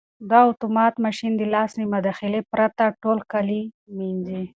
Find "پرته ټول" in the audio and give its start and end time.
2.51-3.17